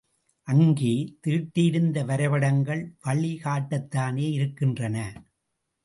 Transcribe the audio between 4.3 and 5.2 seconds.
இருக்கின்றன.